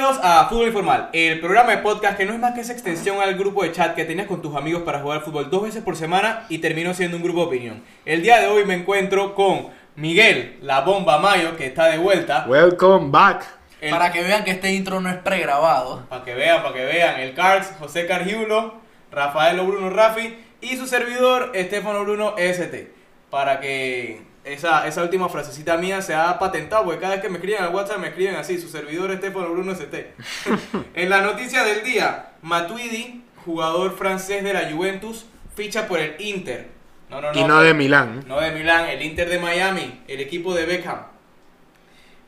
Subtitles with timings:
[0.00, 3.20] Bienvenidos a Fútbol Informal, el programa de podcast que no es más que esa extensión
[3.20, 5.94] al grupo de chat que tenías con tus amigos para jugar fútbol dos veces por
[5.94, 7.82] semana y terminó siendo un grupo de opinión.
[8.06, 9.66] El día de hoy me encuentro con
[9.96, 12.46] Miguel, la bomba Mayo, que está de vuelta.
[12.48, 13.44] Welcome back.
[13.82, 16.06] El- Para que vean que este intro no es pregrabado.
[16.08, 17.20] Para que vean, para que vean.
[17.20, 18.76] El Cards, José Cargiulo,
[19.12, 22.90] Rafael Bruno Rafi y su servidor, Estefano Bruno ST.
[23.28, 27.36] Para que esa, esa última frasecita mía se ha patentado, porque cada vez que me
[27.36, 30.14] escriben al WhatsApp me escriben así, su servidor Estefano Bruno ST.
[30.94, 36.68] en la noticia del día, Matuidi, jugador francés de la Juventus, ficha por el Inter.
[37.10, 37.40] No, no, no.
[37.40, 38.24] Y no de Milán.
[38.26, 41.06] No de Milán, el Inter de Miami, el equipo de Beckham.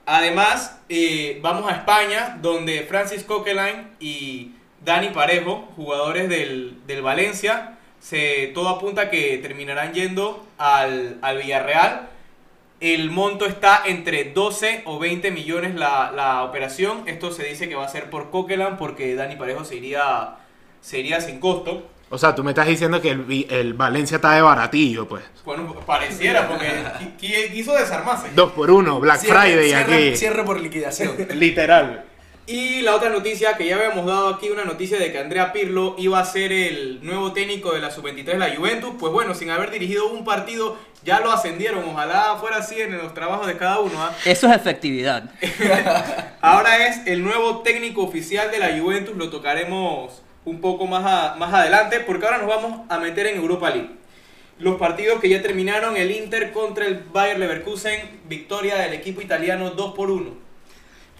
[0.04, 4.52] Además, eh, vamos a España, donde Francis Coquelin y
[4.84, 12.08] Dani Parejo, jugadores del, del Valencia, se, todo apunta que terminarán yendo al, al Villarreal.
[12.80, 17.04] El monto está entre 12 o 20 millones la, la operación.
[17.06, 20.34] Esto se dice que va a ser por Coquelin porque Dani Parejo se iría,
[20.80, 21.86] se iría sin costo.
[22.10, 25.22] O sea, tú me estás diciendo que el, Vi- el Valencia está de baratillo, pues.
[25.44, 26.66] Bueno, pareciera porque
[26.98, 28.30] qui- qui- quiso desarmarse.
[28.34, 30.16] Dos por uno, Black Cierre- Friday cierre, aquí.
[30.16, 31.16] Cierre por liquidación.
[31.34, 32.04] Literal.
[32.52, 35.94] Y la otra noticia que ya habíamos dado aquí, una noticia de que Andrea Pirlo
[35.96, 38.90] iba a ser el nuevo técnico de la sub-23 de la Juventus.
[39.00, 41.82] Pues bueno, sin haber dirigido un partido, ya lo ascendieron.
[41.88, 43.94] Ojalá fuera así en los trabajos de cada uno.
[44.04, 44.14] ¿ah?
[44.26, 45.30] Eso es efectividad.
[46.42, 49.16] Ahora es el nuevo técnico oficial de la Juventus.
[49.16, 53.38] Lo tocaremos un poco más, a- más adelante porque ahora nos vamos a meter en
[53.38, 53.90] Europa League.
[54.58, 59.70] Los partidos que ya terminaron, el Inter contra el Bayer Leverkusen, victoria del equipo italiano
[59.70, 60.41] 2 por 1.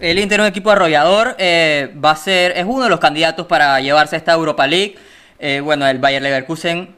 [0.02, 3.46] El Inter es un equipo arrollador, eh, va a ser, es uno de los candidatos
[3.46, 4.96] para llevarse esta Europa League.
[5.38, 6.96] Eh, bueno, el Bayer Leverkusen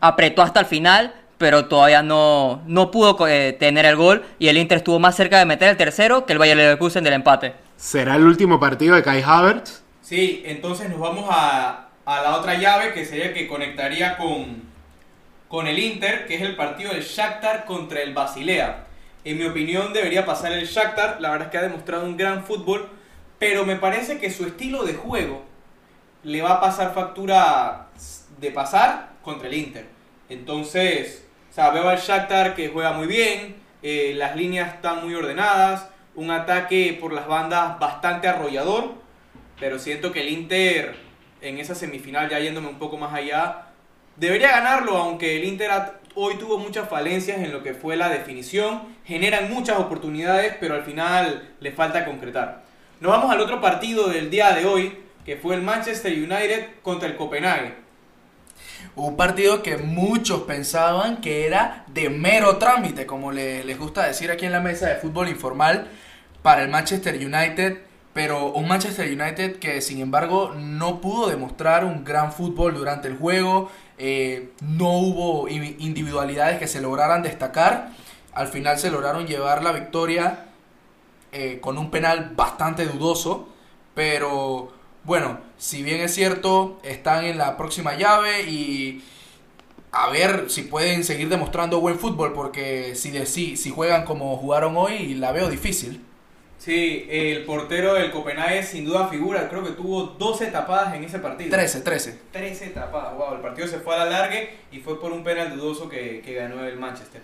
[0.00, 4.58] apretó hasta el final, pero todavía no, no pudo eh, tener el gol y el
[4.58, 7.54] Inter estuvo más cerca de meter el tercero que el Bayer Leverkusen del empate.
[7.78, 9.82] ¿Será el último partido de Kai Havertz?
[10.02, 14.64] Sí, entonces nos vamos a, a la otra llave que sería el que conectaría con,
[15.48, 18.88] con el Inter, que es el partido del Shakhtar contra el Basilea.
[19.24, 22.44] En mi opinión debería pasar el Shakhtar, la verdad es que ha demostrado un gran
[22.44, 22.88] fútbol,
[23.38, 25.42] pero me parece que su estilo de juego
[26.24, 27.88] le va a pasar factura
[28.38, 29.86] de pasar contra el Inter.
[30.28, 35.14] Entonces, o sea, veo al Shakhtar que juega muy bien, eh, las líneas están muy
[35.14, 38.94] ordenadas, un ataque por las bandas bastante arrollador,
[39.60, 40.96] pero siento que el Inter
[41.40, 43.66] en esa semifinal, ya yéndome un poco más allá,
[44.16, 48.08] debería ganarlo, aunque el Inter ha- hoy tuvo muchas falencias en lo que fue la
[48.08, 52.62] definición, generan muchas oportunidades, pero al final le falta concretar.
[53.00, 57.08] Nos vamos al otro partido del día de hoy, que fue el Manchester United contra
[57.08, 57.74] el Copenhague.
[58.96, 64.30] Un partido que muchos pensaban que era de mero trámite, como le- les gusta decir
[64.30, 65.88] aquí en la mesa de fútbol informal,
[66.42, 67.78] para el Manchester United.
[68.12, 73.16] Pero un Manchester United que sin embargo no pudo demostrar un gran fútbol durante el
[73.16, 73.70] juego.
[74.04, 77.90] Eh, no hubo individualidades que se lograran destacar.
[78.32, 80.46] Al final se lograron llevar la victoria
[81.30, 83.48] eh, con un penal bastante dudoso.
[83.94, 84.72] Pero
[85.04, 89.04] bueno, si bien es cierto, están en la próxima llave y
[89.92, 92.32] a ver si pueden seguir demostrando buen fútbol.
[92.32, 96.04] Porque si, de, si, si juegan como jugaron hoy, la veo difícil.
[96.62, 101.18] Sí, el portero del Copenhague sin duda figura, creo que tuvo 12 tapadas en ese
[101.18, 101.50] partido.
[101.50, 102.18] 13, 13.
[102.30, 104.38] 13 tapadas, wow, el partido se fue a la larga
[104.70, 107.20] y fue por un penal dudoso que, que ganó el Manchester.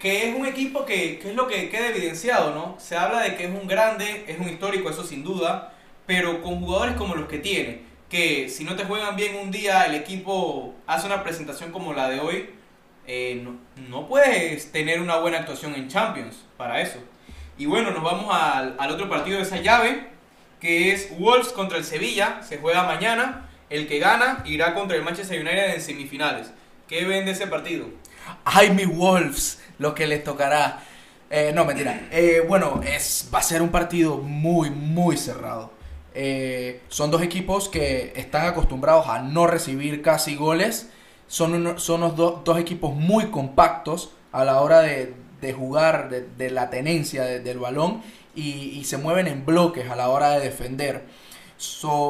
[0.00, 2.74] Que es un equipo que, que es lo que queda evidenciado, ¿no?
[2.80, 6.58] Se habla de que es un grande, es un histórico, eso sin duda, pero con
[6.58, 10.74] jugadores como los que tiene, que si no te juegan bien un día, el equipo
[10.88, 12.50] hace una presentación como la de hoy,
[13.06, 13.56] eh, no,
[13.88, 16.98] no puedes tener una buena actuación en Champions para eso.
[17.58, 20.06] Y bueno, nos vamos al, al otro partido de esa llave,
[20.60, 22.40] que es Wolves contra el Sevilla.
[22.42, 23.44] Se juega mañana.
[23.70, 26.50] El que gana irá contra el Manchester United en semifinales.
[26.86, 27.86] ¿Qué ven de ese partido?
[28.44, 30.80] Ay, mi Wolves, lo que les tocará.
[31.28, 32.08] Eh, no, mentira.
[32.10, 35.70] Eh, bueno, es, va a ser un partido muy, muy cerrado.
[36.14, 40.88] Eh, son dos equipos que están acostumbrados a no recibir casi goles.
[41.26, 46.10] Son, uno- son unos do- dos equipos muy compactos a la hora de, de jugar,
[46.10, 48.02] de, de la tenencia de- del balón
[48.34, 51.04] y, se mueven en bloques a la hora de defender.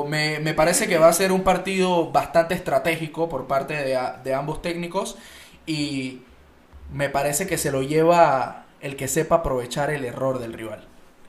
[0.09, 4.35] Me, me parece que va a ser un partido bastante estratégico por parte de, de
[4.35, 5.17] ambos técnicos
[5.67, 6.23] y
[6.93, 10.88] me parece que se lo lleva el que sepa aprovechar el error del rival.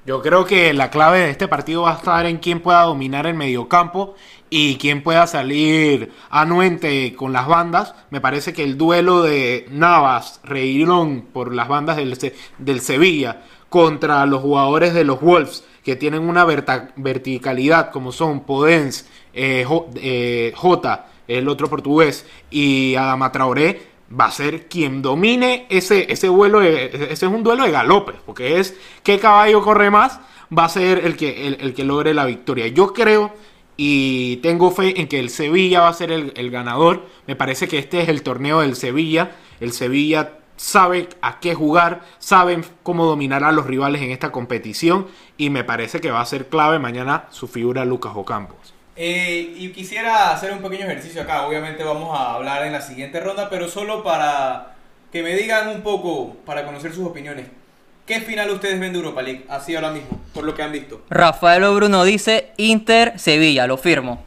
[0.10, 3.28] Yo creo que la clave de este partido va a estar en quién pueda dominar
[3.28, 4.16] el mediocampo
[4.50, 7.94] y quién pueda salir anuente con las bandas.
[8.10, 12.18] Me parece que el duelo de Navas, Reirón por las bandas del,
[12.58, 19.08] del Sevilla contra los jugadores de los Wolves que tienen una verticalidad, como son Podens,
[19.36, 25.66] eh, Jo- eh, Jota, el otro portugués, y Adama Traoré, va a ser quien domine
[25.70, 29.90] ese, ese vuelo, de- ese es un duelo de galopes, porque es qué caballo corre
[29.92, 30.20] más,
[30.58, 32.68] va a ser el que, el, el que logre la victoria.
[32.68, 33.34] Yo creo
[33.78, 37.06] y tengo fe en que el Sevilla va a ser el, el ganador.
[37.28, 39.32] Me parece que este es el torneo del Sevilla.
[39.60, 45.08] El Sevilla sabe a qué jugar, saben cómo dominar a los rivales en esta competición
[45.38, 48.74] y me parece que va a ser clave mañana su figura Lucas Ocampos.
[49.02, 51.48] Eh, y quisiera hacer un pequeño ejercicio acá.
[51.48, 54.76] Obviamente vamos a hablar en la siguiente ronda, pero solo para
[55.10, 57.46] que me digan un poco, para conocer sus opiniones.
[58.06, 59.46] ¿Qué final ustedes ven de Europa League?
[59.48, 61.02] Así ahora mismo, por lo que han visto.
[61.10, 64.22] Rafael Bruno dice Inter Sevilla, lo firmo.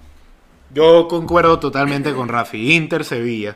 [0.73, 2.75] Yo concuerdo totalmente con Rafi.
[2.75, 3.55] Inter Sevilla.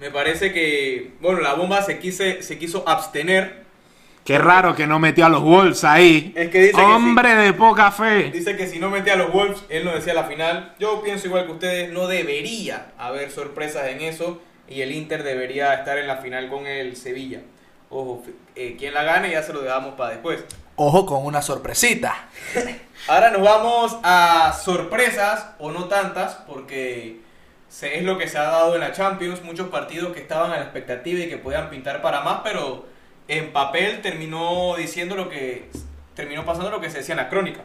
[0.00, 3.67] Me parece que, bueno, la bomba se, quise, se quiso abstener.
[4.28, 6.34] Qué raro que no metió a los Wolves ahí.
[6.36, 8.30] Es que dice que Hombre de poca fe.
[8.30, 10.74] Dice que si no metía a los Wolves, él no decía la final.
[10.78, 14.38] Yo pienso igual que ustedes, no debería haber sorpresas en eso.
[14.68, 17.40] Y el Inter debería estar en la final con el Sevilla.
[17.88, 18.22] Ojo,
[18.54, 20.44] eh, quien la gane ya se lo dejamos para después.
[20.76, 22.28] Ojo con una sorpresita.
[23.08, 27.20] Ahora nos vamos a sorpresas, o no tantas, porque
[27.70, 29.42] se- es lo que se ha dado en la Champions.
[29.42, 32.97] Muchos partidos que estaban a la expectativa y que podían pintar para más, pero
[33.28, 35.68] en papel terminó diciendo lo que
[36.14, 37.60] terminó pasando lo que se decía en la crónica.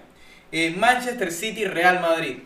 [0.52, 2.38] Eh, Manchester City Real Madrid.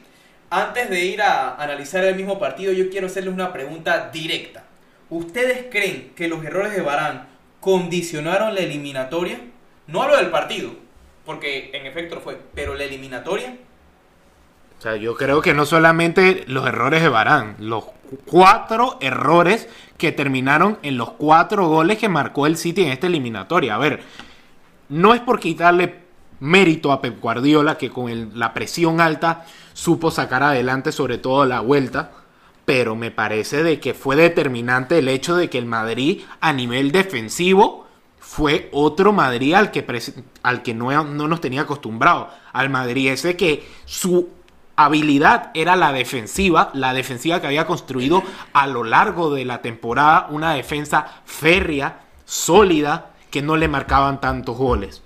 [0.50, 4.64] Antes de ir a analizar el mismo partido, yo quiero hacerles una pregunta directa.
[5.10, 7.28] ¿Ustedes creen que los errores de Barán
[7.60, 9.42] condicionaron la eliminatoria?
[9.88, 10.72] No hablo del partido,
[11.26, 13.58] porque en efecto lo fue, pero la eliminatoria.
[14.78, 19.68] O sea, yo creo que no solamente los errores de Barán, los cu- cuatro errores
[19.98, 23.74] que terminaron en los cuatro goles que marcó el City en esta eliminatoria.
[23.76, 24.04] A ver,
[24.90, 26.06] no es por quitarle
[26.40, 31.62] mérito a Pep Guardiola, que con la presión alta supo sacar adelante sobre todo la
[31.62, 32.12] vuelta,
[32.64, 36.92] pero me parece de que fue determinante el hecho de que el Madrid a nivel
[36.92, 37.88] defensivo
[38.20, 39.86] fue otro Madrid al que,
[40.44, 42.30] al que no, no nos tenía acostumbrado.
[42.54, 44.30] Al Madrid ese que su
[44.78, 50.28] habilidad era la defensiva, la defensiva que había construido a lo largo de la temporada,
[50.30, 55.02] una defensa férrea, sólida, que no le marcaban tantos goles.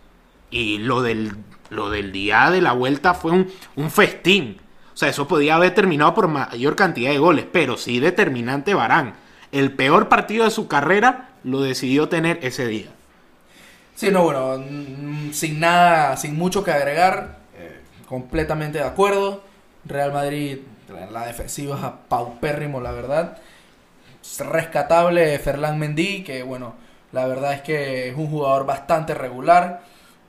[0.51, 1.38] Y lo del,
[1.69, 4.59] lo del día de la vuelta fue un, un festín.
[4.94, 9.15] O sea, eso podía haber terminado por mayor cantidad de goles, pero sí determinante Barán.
[9.51, 12.89] El peor partido de su carrera lo decidió tener ese día.
[13.95, 19.44] Sí, no, bueno, mm, sin nada, sin mucho que agregar, eh, completamente de acuerdo.
[19.85, 20.59] Real Madrid,
[21.11, 23.37] la defensiva es paupérrimo, la verdad.
[24.21, 26.75] Es rescatable Ferland Mendy, que bueno,
[27.11, 29.81] la verdad es que es un jugador bastante regular,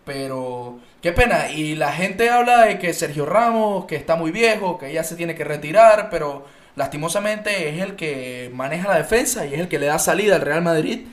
[0.04, 1.50] pero qué pena.
[1.50, 5.16] Y la gente habla de que Sergio Ramos, que está muy viejo, que ya se
[5.16, 9.78] tiene que retirar, pero lastimosamente es el que maneja la defensa y es el que
[9.78, 11.06] le da salida al Real Madrid.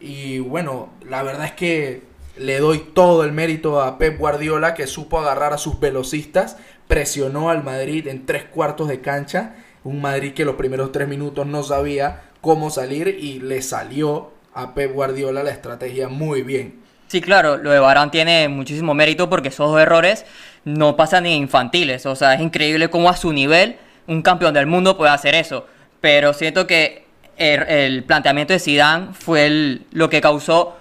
[0.00, 2.02] Y bueno, la verdad es que
[2.36, 6.56] le doy todo el mérito a Pep Guardiola que supo agarrar a sus velocistas,
[6.92, 11.46] presionó al Madrid en tres cuartos de cancha, un Madrid que los primeros tres minutos
[11.46, 16.82] no sabía cómo salir y le salió a Pep Guardiola la estrategia muy bien.
[17.08, 20.26] Sí, claro, lo de Barán tiene muchísimo mérito porque esos dos errores
[20.66, 22.04] no pasan ni infantiles.
[22.04, 25.66] O sea, es increíble cómo a su nivel un campeón del mundo puede hacer eso.
[26.02, 27.06] Pero siento que
[27.38, 30.76] el, el planteamiento de Zidane fue lo que causó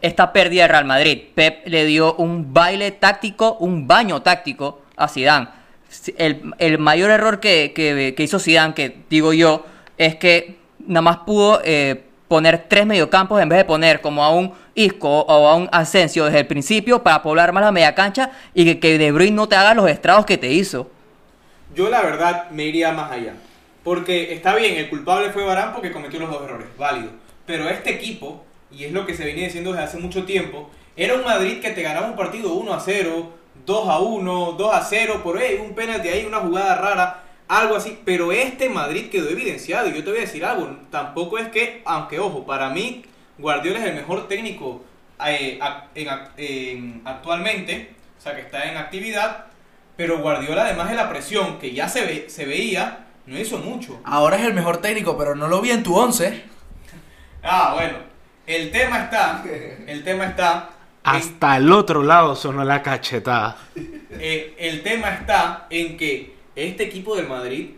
[0.00, 1.20] esta pérdida de Real Madrid.
[1.34, 5.48] Pep le dio un baile táctico, un baño táctico a Zidane.
[6.18, 9.66] El, el mayor error que, que- hizo Zidane, que digo yo,
[9.98, 14.30] es que nada más pudo eh, poner tres mediocampos en vez de poner como a
[14.32, 18.30] un Isco o a un Asensio desde el principio para poblar más la media cancha
[18.54, 20.90] y que, que De Bruyne no te haga los estragos que te hizo.
[21.74, 23.34] Yo la verdad me iría más allá.
[23.82, 27.10] Porque está bien, el culpable fue Barán porque cometió los dos errores, válido.
[27.46, 31.14] Pero este equipo, y es lo que se venía diciendo desde hace mucho tiempo, era
[31.14, 33.32] un Madrid que te ganaba un partido 1 a 0,
[33.66, 37.76] 2 a 1, 2 a 0, por ahí, un penalti ahí, una jugada rara, algo
[37.76, 37.98] así.
[38.04, 39.88] Pero este Madrid quedó evidenciado.
[39.88, 43.04] Y yo te voy a decir algo, tampoco es que, aunque ojo, para mí
[43.38, 44.82] Guardiola es el mejor técnico
[45.26, 45.58] eh,
[45.94, 49.46] en ac- en- actualmente, o sea que está en actividad.
[49.96, 54.00] Pero Guardiola, además de la presión que ya se, ve- se veía, no hizo mucho.
[54.04, 56.42] Ahora es el mejor técnico, pero no lo vi en tu once.
[57.42, 57.98] Ah, bueno.
[58.46, 59.44] El tema está.
[59.86, 60.70] El tema está.
[61.02, 63.56] Hasta el otro lado sonó la cachetada.
[64.10, 67.70] eh, el tema está en que este equipo del Madrid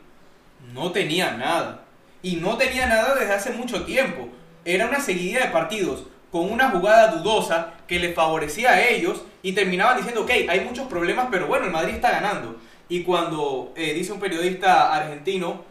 [0.74, 1.84] no tenía nada.
[2.22, 4.28] Y no tenía nada desde hace mucho tiempo.
[4.64, 9.52] Era una seguidilla de partidos con una jugada dudosa que les favorecía a ellos y
[9.52, 12.56] terminaban diciendo, ok, hay muchos problemas, pero bueno, el Madrid está ganando.
[12.88, 15.62] Y cuando eh, dice un periodista argentino,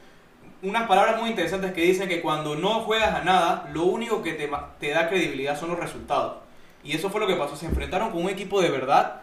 [0.62, 4.34] unas palabras muy interesantes que dicen que cuando no juegas a nada, lo único que
[4.34, 6.38] te da credibilidad son los resultados.
[6.84, 9.22] Y eso fue lo que pasó, se enfrentaron con un equipo de verdad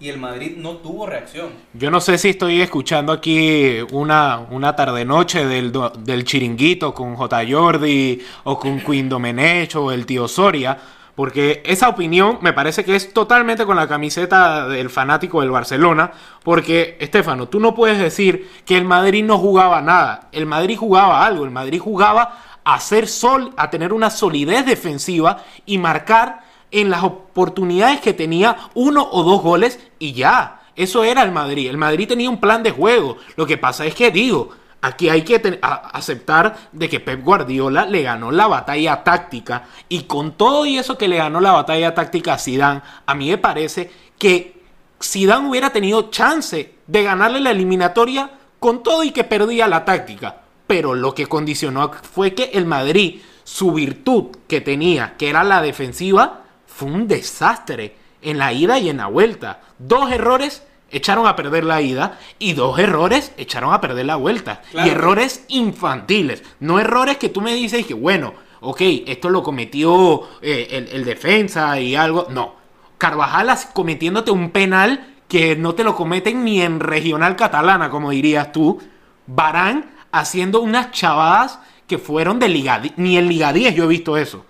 [0.00, 1.50] y el Madrid no tuvo reacción.
[1.74, 7.42] Yo no sé si estoy escuchando aquí una, una tarde-noche del, del chiringuito con J.
[7.50, 10.78] Jordi o con Queen Domenech o el tío Soria,
[11.16, 16.12] porque esa opinión me parece que es totalmente con la camiseta del fanático del Barcelona,
[16.44, 21.26] porque, Estefano, tú no puedes decir que el Madrid no jugaba nada, el Madrid jugaba
[21.26, 26.90] algo, el Madrid jugaba a ser sol, a tener una solidez defensiva y marcar en
[26.90, 30.62] las oportunidades que tenía uno o dos goles y ya.
[30.76, 31.68] Eso era el Madrid.
[31.68, 33.16] El Madrid tenía un plan de juego.
[33.36, 38.02] Lo que pasa es que digo, aquí hay que aceptar de que Pep Guardiola le
[38.02, 42.34] ganó la batalla táctica y con todo y eso que le ganó la batalla táctica
[42.34, 44.62] a Zidane, a mí me parece que
[45.02, 50.42] Zidane hubiera tenido chance de ganarle la eliminatoria con todo y que perdía la táctica.
[50.66, 55.62] Pero lo que condicionó fue que el Madrid, su virtud que tenía, que era la
[55.62, 56.42] defensiva,
[56.78, 59.62] fue un desastre en la ida y en la vuelta.
[59.80, 64.62] Dos errores echaron a perder la ida y dos errores echaron a perder la vuelta.
[64.70, 64.86] Claro.
[64.86, 70.28] Y errores infantiles, no errores que tú me dices que, bueno, ok, esto lo cometió
[70.40, 72.28] eh, el, el defensa y algo.
[72.30, 72.54] No,
[72.96, 78.52] Carvajal cometiéndote un penal que no te lo cometen ni en regional catalana, como dirías
[78.52, 78.80] tú.
[79.26, 81.58] Barán haciendo unas chavadas
[81.88, 84.44] que fueron de Liga Ni en Liga 10 yo he visto eso.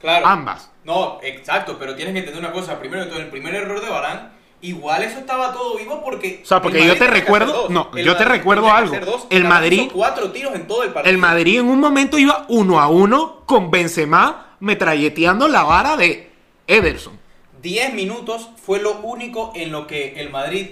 [0.00, 0.28] Claro.
[0.28, 0.69] Ambas.
[0.90, 2.78] No, exacto, pero tienes que entender una cosa.
[2.78, 6.40] Primero de todo, el primer error de Barán, igual eso estaba todo vivo porque.
[6.42, 8.96] O sea, porque yo te que recuerdo- no, El yo te recuerdo que algo.
[9.06, 9.26] dos.
[9.30, 11.10] El Madrid- hizo cuatro tiros en todo el partido.
[11.12, 16.30] El Madrid en un momento iba uno a uno con Benzema metralleteando la vara de
[16.66, 17.18] Ederson.
[17.62, 20.70] 10 minutos fue lo único en lo que el Madrid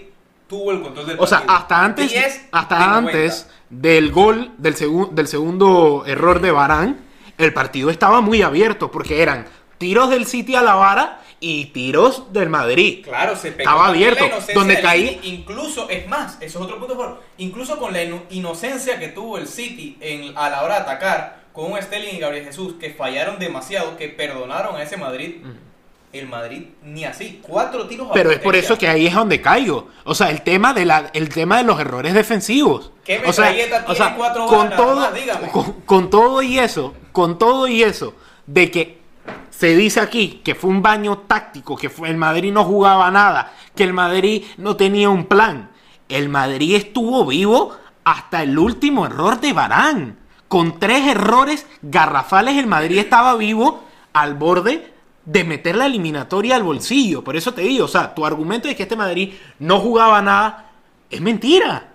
[0.48, 1.56] tuvo el control del O sea, partido.
[1.56, 2.96] hasta antes, 10 de hasta 90.
[2.96, 7.00] antes del gol del, segun- del segundo error de Barán,
[7.36, 9.46] el partido estaba muy abierto porque eran
[9.78, 13.04] tiros del City a la vara y tiros del Madrid.
[13.04, 15.20] Claro, se pegó Estaba abierto, donde caí-.
[15.22, 16.96] Incluso, es más, eso es otro punto.
[16.96, 20.80] por- Incluso con la ino- inocencia que tuvo el City en, a la hora de
[20.82, 25.36] atacar, con un Sterling y Gabriel Jesús que fallaron demasiado, que perdonaron a ese Madrid.
[26.10, 27.38] El Madrid ni así.
[27.42, 29.88] Cuatro tiros a Pero es por eso que ahí es donde caigo.
[30.04, 32.92] O sea, el tema de la, el tema de los errores defensivos.
[33.04, 33.54] ¿Qué o sea,
[33.86, 35.50] o sea, cuatro con todo, Más, dígame.
[35.50, 38.14] con, con todo y eso, con todo y eso,
[38.46, 38.97] de que
[39.58, 43.82] se dice aquí que fue un baño táctico, que el Madrid no jugaba nada, que
[43.82, 45.70] el Madrid no tenía un plan.
[46.08, 50.16] El Madrid estuvo vivo hasta el último error de Barán.
[50.46, 54.92] Con tres errores garrafales, el Madrid estaba vivo al borde
[55.24, 57.24] de meter la eliminatoria al bolsillo.
[57.24, 60.70] Por eso te digo, o sea, tu argumento de que este Madrid no jugaba nada
[61.10, 61.88] es mentira.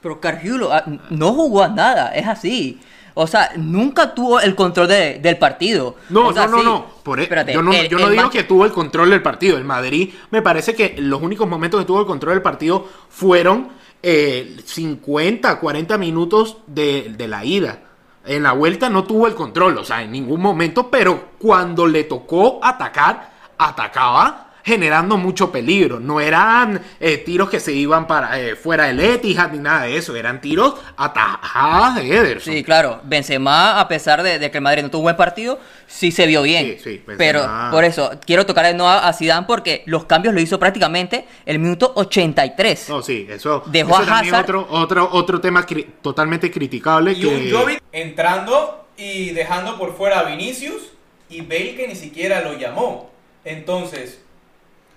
[0.00, 0.70] Pero Cargiulo
[1.10, 2.78] no jugó a nada, es así.
[3.20, 5.96] O sea, nunca tuvo el control de- del partido.
[6.08, 6.64] No, O sea, no, no, sí.
[6.64, 6.86] no.
[7.02, 9.56] Por e- Espérate, yo no, el- yo no digo que tuvo el control del partido.
[9.56, 13.70] El Madrid, me parece que los únicos momentos que tuvo el control del partido fueron
[14.02, 17.80] eh, 50, 40 minutos de, de la ida.
[18.24, 22.04] En la vuelta no tuvo el control, o sea, en ningún momento, pero cuando le
[22.04, 26.00] tocó atacar, atacaba generando mucho peligro.
[26.00, 29.96] No eran eh, tiros que se iban para eh, fuera del Etihad ni nada de
[29.96, 32.52] eso, eran tiros atajadas de Ederson.
[32.54, 33.00] Sí, claro.
[33.04, 36.26] Benzema, a pesar de, de que el Madrid no tuvo un buen partido, sí se
[36.26, 36.76] vio bien.
[36.76, 40.34] Sí, sí, Benzema- Pero por eso, quiero tocar de nuevo a Zidane porque los cambios
[40.34, 42.88] lo hizo prácticamente el minuto 83.
[42.88, 47.12] No, sí, eso, Dejó eso a también Hazard- otro, otro, otro tema cri- totalmente criticable
[47.12, 47.26] Y que...
[47.26, 50.82] un Jovic entrando y dejando por fuera a Vinicius
[51.30, 53.10] y Bale que ni siquiera lo llamó.
[53.44, 54.20] Entonces,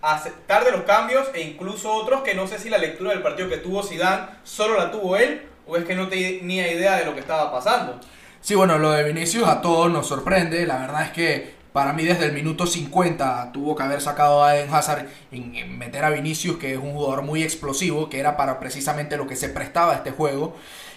[0.01, 3.50] aceptar de los cambios e incluso otros que no sé si la lectura del partido
[3.50, 7.13] que tuvo Zidane solo la tuvo él o es que no tenía idea de lo
[7.13, 8.00] que estaba pasando.
[8.41, 10.65] Sí, bueno, lo de Vinicius a todos nos sorprende.
[10.65, 14.58] La verdad es que para mí desde el minuto 50 tuvo que haber sacado a
[14.58, 18.60] Eden Hazard en, meter a Vinicius, que es un jugador muy explosivo, que era para
[18.60, 20.55] precisamente lo que se prestaba a este juego.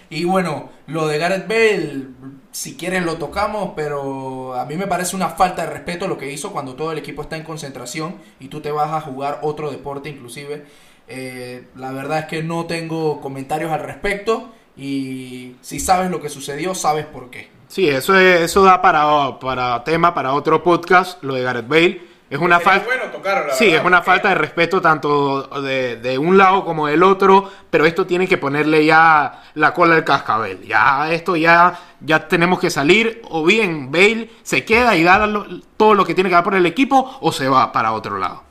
[0.09, 2.07] Y bueno, lo de Gareth Bale,
[2.51, 6.31] si quieren lo tocamos, pero a mí me parece una falta de respeto lo que
[6.31, 9.71] hizo cuando todo el equipo está en concentración y tú te vas a jugar otro
[9.71, 10.65] deporte inclusive.
[11.07, 16.29] Eh, la verdad es que no tengo comentarios al respecto y si sabes lo que
[16.29, 17.49] sucedió, sabes por qué.
[17.67, 22.01] Sí, eso, es- eso da para, para tema, para otro podcast, lo de Gareth Bale.
[22.27, 22.85] Es una falta.
[22.85, 26.65] bueno tocarlo, Sí, verdad, es una porque- falta de respeto tanto de, de un lado
[26.65, 30.63] como del otro, pero esto tiene que ponerle ya la cola al cascabel.
[30.65, 35.29] Ya esto ya, ya tenemos que salir, o bien Bale se queda y da
[35.77, 38.43] todo lo que tiene que dar por el equipo, o se va para otro lado.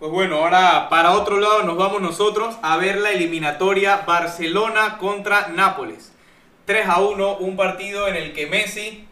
[0.00, 5.48] Pues bueno, ahora para otro lado nos vamos nosotros a ver la eliminatoria Barcelona contra
[5.48, 6.12] Nápoles.
[6.64, 9.06] 3 a 1, un partido en el que Messi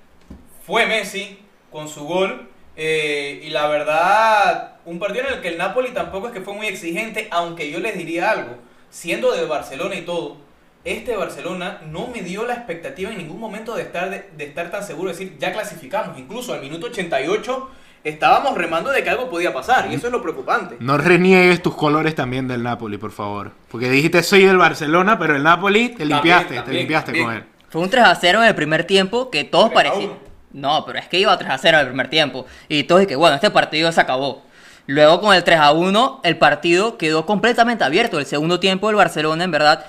[0.67, 1.39] fue Messi
[1.71, 2.49] con su gol.
[2.77, 6.55] Eh, y la verdad, un partido en el que el Napoli tampoco es que fue
[6.55, 8.57] muy exigente, aunque yo les diría algo,
[8.91, 10.37] siendo de Barcelona y todo,
[10.85, 14.71] este Barcelona no me dio la expectativa en ningún momento de estar, de, de estar
[14.71, 16.19] tan seguro de decir, ya clasificamos.
[16.19, 17.71] Incluso al minuto 88
[18.05, 20.77] estábamos remando de que algo podía pasar, y eso es lo preocupante.
[20.81, 23.53] No reniegues tus colores también del Napoli, por favor.
[23.71, 27.27] Porque dijiste soy del Barcelona, pero el Napoli te limpiaste, te también, limpiaste también.
[27.27, 27.45] con él.
[27.69, 30.32] Fue un 3 a 0 en el primer tiempo que todos 3 a parecían.
[30.53, 30.61] 1.
[30.61, 32.47] No, pero es que iba 3 a 0 en el primer tiempo.
[32.69, 34.43] Y todos que bueno, este partido se acabó.
[34.87, 38.19] Luego con el 3 a 1, el partido quedó completamente abierto.
[38.19, 39.85] El segundo tiempo el Barcelona, en verdad,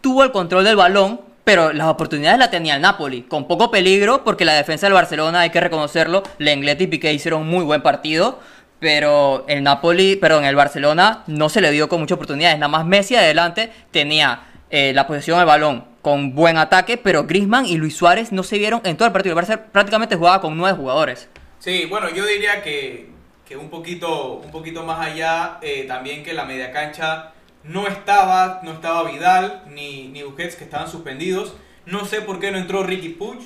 [0.00, 3.22] tuvo el control del balón, pero las oportunidades las tenía el Napoli.
[3.22, 7.42] Con poco peligro, porque la defensa del Barcelona, hay que reconocerlo, Lenglet y Piqué hicieron
[7.42, 8.40] un muy buen partido.
[8.80, 12.58] Pero el Napoli, perdón, el Barcelona no se le dio con muchas oportunidades.
[12.60, 17.66] Nada más Messi adelante tenía eh, la posesión del balón con buen ataque, pero Griezmann
[17.66, 19.36] y Luis Suárez no se vieron en todo el partido.
[19.36, 21.28] Barça prácticamente jugaba con nueve jugadores.
[21.58, 23.10] Sí, bueno, yo diría que,
[23.46, 27.32] que un, poquito, un poquito más allá, eh, también que la media cancha
[27.64, 31.54] no estaba, no estaba Vidal ni, ni Busquets que estaban suspendidos.
[31.84, 33.40] No sé por qué no entró Ricky Puig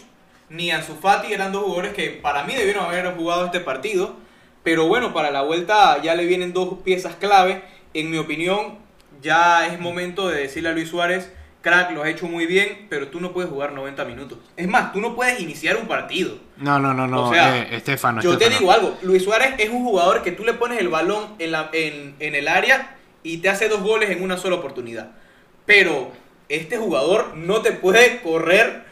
[0.49, 4.17] ni Ansu Fati, eran dos jugadores que para mí debieron haber jugado este partido.
[4.63, 7.65] Pero bueno, para la vuelta ya le vienen dos piezas clave.
[7.95, 8.79] En mi opinión,
[9.21, 13.09] ya es momento de decirle a Luis Suárez, crack, lo has hecho muy bien, pero
[13.09, 14.39] tú no puedes jugar 90 minutos.
[14.57, 16.37] Es más, tú no puedes iniciar un partido.
[16.59, 18.21] No, no, no, no, O sea, eh, Estefano.
[18.21, 21.35] Yo te digo algo, Luis Suárez es un jugador que tú le pones el balón
[21.39, 25.13] en, la, en, en el área y te hace dos goles en una sola oportunidad.
[25.65, 26.13] Pero
[26.49, 28.85] este jugador no te puede correr,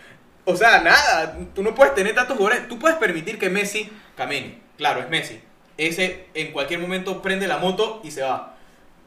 [0.44, 4.58] o sea, nada, tú no puedes tener tantos jugadores, tú puedes permitir que Messi camine,
[4.78, 5.40] claro, es Messi.
[5.76, 8.56] Ese en cualquier momento prende la moto y se va.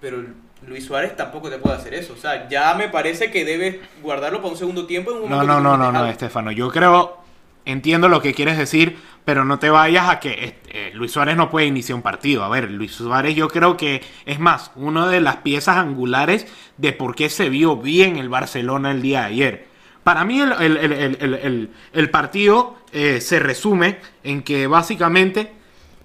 [0.02, 0.24] Pero
[0.68, 4.40] Luis Suárez tampoco te puede hacer eso, o sea, ya me parece que debes guardarlo
[4.40, 5.12] para un segundo tiempo.
[5.12, 6.52] En un No, momento no, no, no, no, dejas- Estefano.
[6.52, 7.18] Yo creo,
[7.66, 11.50] entiendo lo que quieres decir, pero no te vayas a que eh, Luis Suárez no
[11.50, 12.44] puede iniciar un partido.
[12.44, 16.46] A ver, Luis Suárez yo creo que es más, una de las piezas angulares
[16.78, 19.68] de por qué se vio bien el Barcelona el día de ayer.
[20.04, 24.68] Para mí el, el- el- el- el- el- el partido eh, se resume en que
[24.68, 25.54] básicamente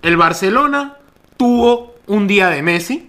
[0.03, 0.99] el Barcelona
[1.37, 3.08] tuvo un día de Messi,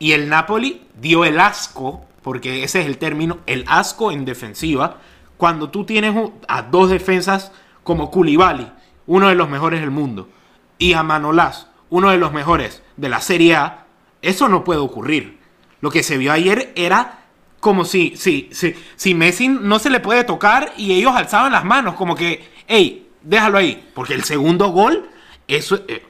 [0.00, 4.96] y el Napoli dio el asco, porque ese es el término, el asco en defensiva,
[5.36, 6.16] cuando tú tienes
[6.48, 7.52] a dos defensas
[7.84, 8.72] como Koulibaly,
[9.06, 10.28] uno de los mejores del mundo,
[10.78, 13.86] y a Manolás, uno de los mejores de la Serie A,
[14.22, 15.38] eso no puede ocurrir.
[15.82, 17.24] Lo que se vio ayer era
[17.60, 21.64] como si, si, si, si Messi no se le puede tocar y ellos alzaban las
[21.64, 25.10] manos, como que, hey, déjalo ahí, porque el segundo gol,
[25.46, 26.06] eso, eh,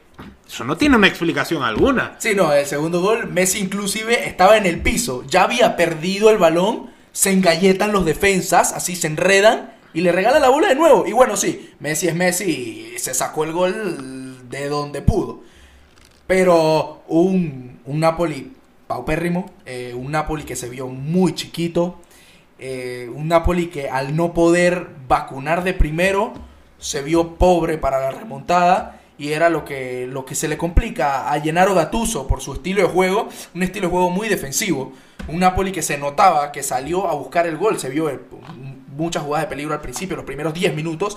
[0.50, 2.16] eso no tiene una explicación alguna.
[2.18, 6.38] Sí, no, el segundo gol, Messi inclusive estaba en el piso, ya había perdido el
[6.38, 11.06] balón, se engalletan los defensas, así se enredan y le regalan la bola de nuevo.
[11.06, 15.40] Y bueno, sí, Messi es Messi se sacó el gol de donde pudo.
[16.26, 18.52] Pero un, un Napoli
[18.88, 22.00] paupérrimo, eh, un Napoli que se vio muy chiquito,
[22.58, 26.32] eh, un Napoli que al no poder vacunar de primero
[26.78, 31.30] se vio pobre para la remontada y era lo que, lo que se le complica
[31.30, 34.94] a Gennaro Gattuso por su estilo de juego, un estilo de juego muy defensivo.
[35.28, 38.18] Un Napoli que se notaba que salió a buscar el gol, se vio eh,
[38.96, 41.16] muchas jugadas de peligro al principio, los primeros 10 minutos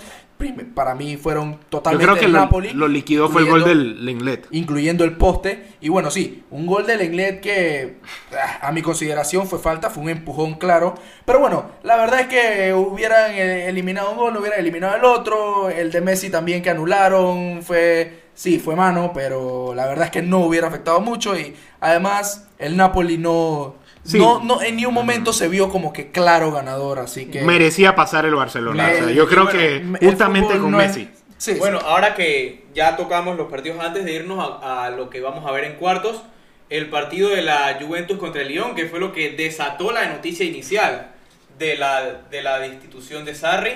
[0.73, 2.73] para mí fueron Yo totalmente creo que Napoli.
[2.73, 4.47] lo liquidó fue el gol del Lenglet.
[4.51, 5.67] incluyendo el poste.
[5.79, 7.97] Y bueno, sí, un gol del Lenglet que
[8.33, 10.95] ah, a mi consideración fue falta, fue un empujón claro.
[11.25, 15.69] Pero bueno, la verdad es que hubieran eh, eliminado un gol, hubieran eliminado el otro.
[15.69, 20.21] El de Messi también que anularon fue, sí, fue mano, pero la verdad es que
[20.21, 21.37] no hubiera afectado mucho.
[21.37, 23.75] Y además, el Napoli no...
[24.03, 24.17] Sí.
[24.17, 27.41] No, no, en ningún momento se vio como que claro ganador, así que...
[27.43, 28.85] Merecía pasar el Barcelona.
[28.87, 31.09] Me- O sea, yo creo bueno, que justamente con no Messi.
[31.37, 31.59] Sí, sí.
[31.59, 35.45] Bueno, ahora que ya tocamos los partidos antes de irnos a, a lo que vamos
[35.47, 36.21] a ver en cuartos,
[36.69, 40.45] el partido de la Juventus contra el Lyon, que fue lo que desató la noticia
[40.45, 41.11] inicial
[41.57, 43.73] de la, de la destitución de Sarri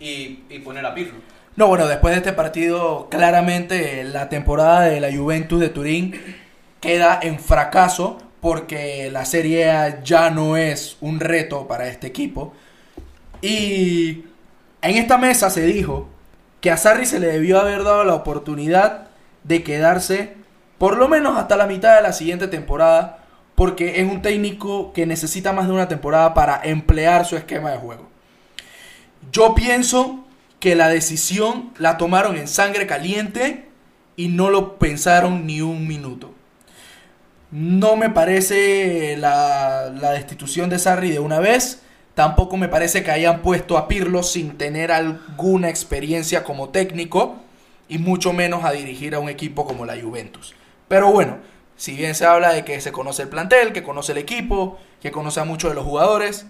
[0.00, 1.14] y, y poner a Pirlo.
[1.56, 6.36] No, bueno, después de este partido, claramente la temporada de la Juventus de Turín
[6.80, 12.52] queda en fracaso porque la Serie A ya no es un reto para este equipo.
[13.42, 14.24] Y
[14.82, 16.08] en esta mesa se dijo
[16.60, 19.08] que a Sarri se le debió haber dado la oportunidad
[19.44, 20.36] de quedarse
[20.78, 23.24] por lo menos hasta la mitad de la siguiente temporada,
[23.56, 27.78] porque es un técnico que necesita más de una temporada para emplear su esquema de
[27.78, 28.08] juego.
[29.32, 30.24] Yo pienso
[30.60, 33.68] que la decisión la tomaron en sangre caliente
[34.16, 36.32] y no lo pensaron ni un minuto.
[37.50, 41.82] No me parece la, destitución de Sarri de una vez.
[42.14, 47.36] Tampoco me parece que hayan puesto a Pirlo sin tener alguna experiencia como técnico
[47.88, 50.54] y mucho menos a dirigir a un equipo como la Juventus.
[50.88, 51.38] Pero bueno,
[51.76, 55.12] si bien se habla de que se conoce el plantel, que conoce el equipo, que
[55.12, 56.46] conoce a muchos de los jugadores,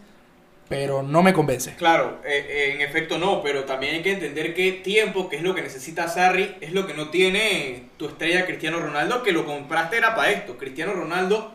[0.69, 1.75] pero no me convence.
[1.77, 5.43] Claro, eh, eh, en efecto no, pero también hay que entender que tiempo, que es
[5.43, 9.47] lo que necesita Sarri, es lo que no tiene tu estrella Cristiano Ronaldo, que lo
[9.47, 10.59] compraste era para esto.
[10.59, 11.53] Cristiano Ronaldo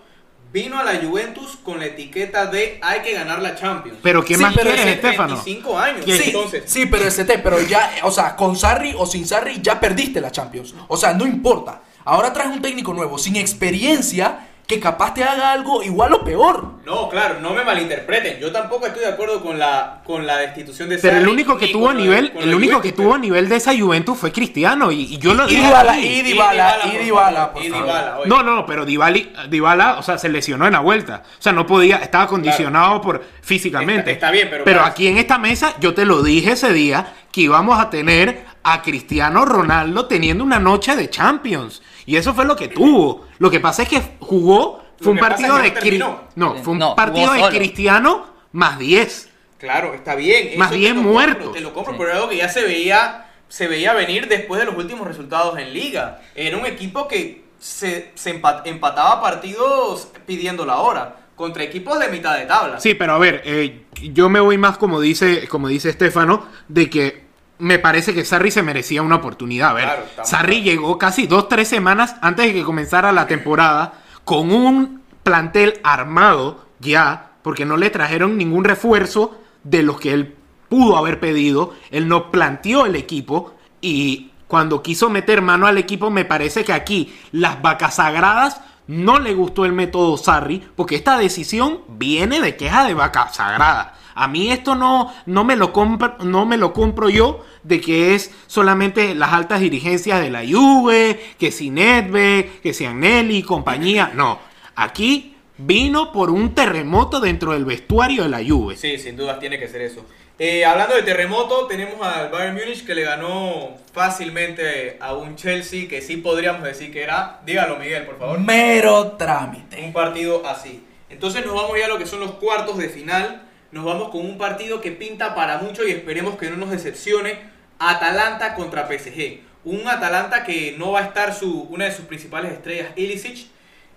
[0.52, 4.00] vino a la Juventus con la etiqueta de hay que ganar la Champions.
[4.04, 5.36] Pero ¿qué Sí, más pero quieres, ese Estefano?
[5.36, 6.64] 25 años, Sí, entonces.
[6.68, 10.32] sí, pero ST, pero ya, o sea, con Sarri o sin Sarri ya perdiste la
[10.32, 10.74] Champions.
[10.88, 11.82] O sea, no importa.
[12.06, 16.74] Ahora traes un técnico nuevo, sin experiencia, que capaz te haga algo igual o peor.
[16.86, 18.40] No, claro, no me malinterpreten.
[18.40, 21.68] Yo tampoco estoy de acuerdo con la, con la destitución de Pero el único que
[21.68, 24.32] tuvo a nivel, el único Juventus, que tuvo a pero- nivel de esa Juventus fue
[24.32, 27.52] Cristiano y, y yo lo Y Dybala, y Dybala, y Dybala.
[27.62, 28.18] Dybala.
[28.26, 31.24] No, no, pero Dybala, Dybala, o sea, se lesionó en la vuelta.
[31.40, 34.12] O sea, no podía, estaba condicionado por físicamente.
[34.12, 34.84] Está- está bien, pero claro.
[34.86, 38.82] aquí en esta mesa yo te lo dije ese día que íbamos a tener a
[38.82, 41.82] Cristiano Ronaldo teniendo una noche de Champions.
[42.06, 43.26] Y eso fue lo que tuvo.
[43.40, 46.22] Lo que pasa es que jugó, fue un partido de no.
[46.36, 47.50] No, fue un No, partido de.
[47.50, 49.30] Cristiano más 10.
[49.58, 50.58] Claro, está bien.
[50.58, 51.54] Más eso bien muertos.
[51.54, 51.98] Te lo compro, Sí.
[51.98, 55.58] pero era algo que ya se veía, se veía venir después de los últimos resultados
[55.58, 56.22] en liga.
[56.36, 62.10] Era un equipo que se, se empa- empataba partidos pidiendo la hora contra equipos de
[62.10, 62.80] mitad de tabla.
[62.80, 66.90] Sí, pero a ver, eh, yo me voy más como dice, como dice Estefano, de
[66.90, 67.23] que
[67.64, 69.70] me parece que Sarri se merecía una oportunidad.
[69.70, 73.94] A ver, Claro, Sarri llegó casi dos, tres semanas antes de que comenzara la temporada
[74.26, 80.36] con un plantel armado ya, porque no le trajeron ningún refuerzo de los que él
[80.68, 81.74] pudo haber pedido.
[81.90, 86.74] Él no planteó el equipo y cuando quiso meter mano al equipo, me parece que
[86.74, 92.58] aquí las vacas sagradas no le gustó el método Sarri, porque esta decisión viene de
[92.58, 93.98] queja de vaca sagrada.
[94.16, 98.16] A mí esto no, no, me lo compro, no me lo compro yo de que
[98.16, 103.44] es solamente las altas dirigencias de la Juve, que si Nedved, que si Agnelli y
[103.44, 104.12] compañía.
[104.14, 104.40] No,
[104.76, 108.76] aquí vino por un terremoto dentro del vestuario de la Juve.
[108.78, 110.06] Sí, sin dudas tiene que ser eso.
[110.40, 115.88] Eh, hablando de terremoto, tenemos al Bayern Múnich que le ganó fácilmente a un Chelsea
[115.88, 119.80] que sí podríamos decir que era, dígalo Miguel, por favor, Mero trámite.
[119.84, 120.84] un partido así.
[121.10, 123.44] Entonces nos vamos ya a lo que son los cuartos de final.
[123.74, 127.40] Nos vamos con un partido que pinta para mucho y esperemos que no nos decepcione.
[127.80, 129.40] Atalanta contra PSG.
[129.66, 133.48] Un Atalanta que no va a estar su, una de sus principales estrellas, Ilicic.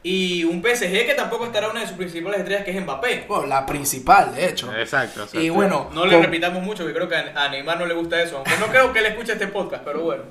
[0.02, 3.26] Y un PSG que tampoco estará una de sus principales estrellas, que es Mbappé.
[3.28, 4.74] Bueno, la principal, de hecho.
[4.74, 5.40] Exacto, exacto.
[5.40, 8.22] Y bueno, No le con, repitamos mucho, que creo que a Neymar no le gusta
[8.22, 8.38] eso.
[8.38, 10.22] Aunque no creo que él escuche este podcast, pero bueno.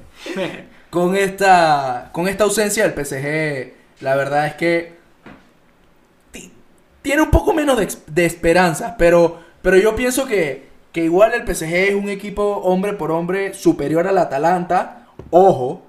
[0.89, 4.95] con esta con esta ausencia del PSG, la verdad es que
[7.05, 11.71] tiene un poco menos de, esperanza, pero, pero yo pienso que, que igual el PSG
[11.71, 15.05] es un equipo hombre por hombre superior al Atalanta.
[15.29, 15.83] Ojo,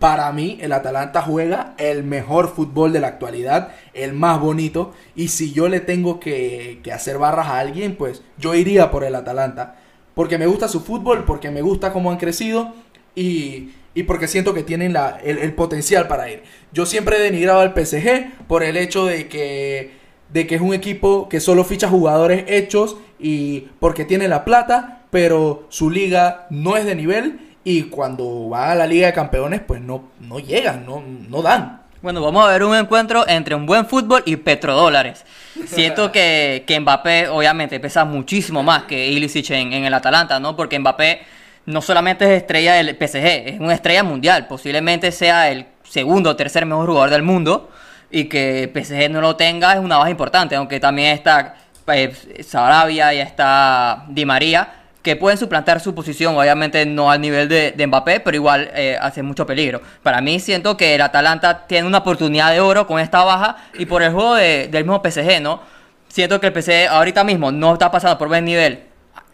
[0.00, 5.28] para mí el Atalanta juega el mejor fútbol de la actualidad, el más bonito, y
[5.28, 9.14] si yo le tengo que, que hacer barras a alguien, pues yo iría por el
[9.14, 9.76] Atalanta.
[10.14, 12.74] Porque me gusta su fútbol, porque me gusta cómo han crecido
[13.14, 16.42] y, y porque siento que tienen la, el, el potencial para ir.
[16.72, 19.97] Yo siempre he denigrado al PSG por el hecho de que,
[20.30, 25.02] de que es un equipo que solo ficha jugadores hechos y porque tiene la plata,
[25.10, 29.60] pero su liga no es de nivel y cuando va a la Liga de Campeones
[29.66, 31.82] pues no, no llegan, no, no dan.
[32.00, 35.24] Bueno, vamos a ver un encuentro entre un buen fútbol y petrodólares.
[35.66, 40.54] Siento que, que Mbappé obviamente pesa muchísimo más que Ilicic en, el Atalanta, ¿no?
[40.54, 41.22] Porque Mbappé
[41.66, 44.46] no solamente es estrella del PSG, es una estrella mundial.
[44.46, 47.68] Posiblemente sea el segundo o tercer mejor jugador del mundo
[48.10, 51.56] y que PSG no lo tenga es una baja importante, aunque también está
[51.88, 52.12] eh,
[52.46, 57.86] Sarabia y está Di María que pueden suplantar su posición, obviamente no al nivel de,
[57.86, 59.80] Mbappé, pero igual eh, hace mucho peligro.
[60.02, 63.86] Para mí siento que el Atalanta tiene una oportunidad de oro con esta baja y
[63.86, 65.60] por el juego de- del mismo PSG, ¿no?
[66.08, 68.80] Siento que el PSG ahorita mismo no está pasando por buen nivel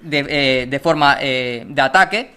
[0.01, 2.35] de, eh, de forma eh, de ataque.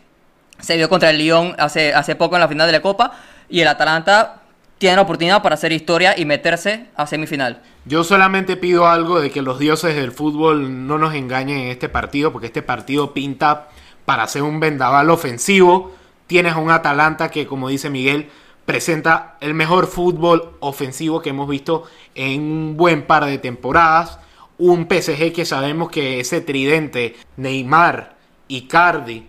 [0.59, 3.11] Se vio contra el Lyon hace, hace poco en la final de la Copa
[3.49, 4.41] y el Atalanta
[4.77, 7.61] tiene la oportunidad para hacer historia y meterse a semifinal.
[7.85, 11.89] Yo solamente pido algo de que los dioses del fútbol no nos engañen en este
[11.89, 13.69] partido, porque este partido pinta
[14.05, 15.93] para ser un vendaval ofensivo.
[16.27, 18.29] Tienes un Atalanta que, como dice Miguel,
[18.65, 21.83] presenta el mejor fútbol ofensivo que hemos visto
[22.15, 24.19] en un buen par de temporadas.
[24.57, 28.15] Un PSG que sabemos que ese tridente Neymar,
[28.47, 29.27] Icardi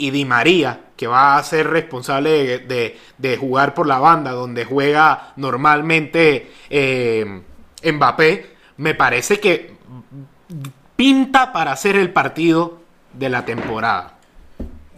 [0.00, 4.32] y Di María, que va a ser responsable de, de- de jugar por la banda
[4.32, 7.42] donde juega normalmente eh,
[7.84, 9.74] Mbappé, me parece que
[10.96, 12.78] pinta para ser el partido
[13.12, 14.14] de la temporada.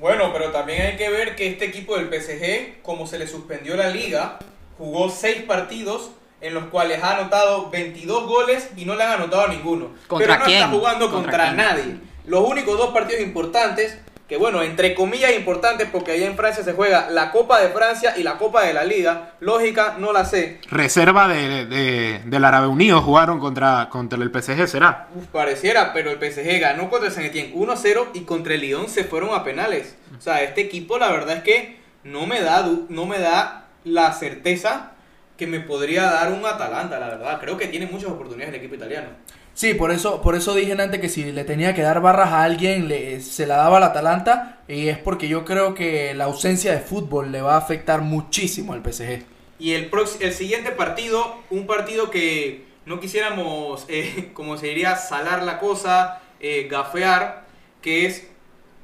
[0.00, 3.76] Bueno, pero también hay que ver que este equipo del PSG, como se le suspendió
[3.76, 4.38] la liga,
[4.78, 6.10] jugó seis partidos
[6.40, 9.90] en los cuales ha anotado 22 goles y no le han anotado ninguno.
[10.08, 10.58] ¿Contra pero no quién?
[10.62, 11.96] está jugando ¿Contra nadie.
[12.26, 13.98] Los únicos dos partidos importantes,
[14.32, 18.14] que bueno, entre comillas importantes, porque allá en Francia se juega la Copa de Francia
[18.16, 19.32] y la Copa de la Liga.
[19.40, 20.58] Lógica, no la sé.
[20.70, 25.08] Reserva de, de- del Árabe Unido jugaron contra, contra el PSG, ¿será?
[25.14, 28.88] Uf, pareciera, pero el PSG ganó contra el Saint Etienne 1-0 y contra el Lyon
[28.88, 29.96] se fueron a penales.
[30.16, 34.14] O sea, este equipo la verdad es que no me da, no me da la
[34.14, 34.92] certeza
[35.36, 37.38] que me podría dar un Atalanta, la verdad.
[37.38, 39.08] Creo que tiene muchas oportunidades el equipo italiano.
[39.54, 42.42] Sí, por eso, por eso dije antes que si le tenía que dar barras a
[42.42, 44.60] alguien, le, se la daba al Atalanta.
[44.66, 48.72] Y es porque yo creo que la ausencia de fútbol le va a afectar muchísimo
[48.72, 49.22] al PSG.
[49.58, 55.42] Y el, el siguiente partido, un partido que no quisiéramos, eh, como se diría, salar
[55.42, 57.44] la cosa, eh, gafear,
[57.80, 58.28] que es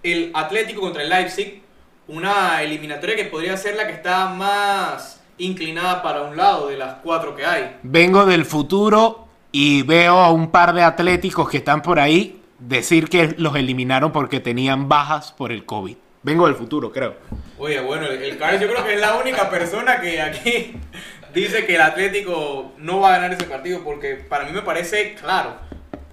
[0.03, 1.63] el Atlético contra el Leipzig.
[2.07, 6.97] Una eliminatoria que podría ser la que está más inclinada para un lado de las
[7.03, 7.77] cuatro que hay.
[7.83, 13.09] Vengo del futuro y veo a un par de atléticos que están por ahí decir
[13.09, 15.97] que los eliminaron porque tenían bajas por el COVID.
[16.23, 17.17] Vengo del futuro, creo.
[17.59, 20.75] Oye, bueno, el, el Carlos yo creo que es la única persona que aquí
[21.35, 25.15] dice que el Atlético no va a ganar ese partido porque para mí me parece
[25.15, 25.57] claro.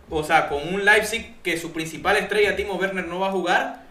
[0.09, 3.83] O sea, con un Leipzig que su principal estrella, Timo Werner, no va a jugar,